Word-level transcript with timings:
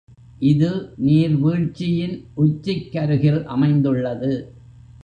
இது 0.39 0.69
நீர் 0.97 1.35
வீழ்ச்சியின் 1.35 2.15
உச்சிக்கருகில் 2.37 3.43
அமைந்துள்ளது. 3.45 4.31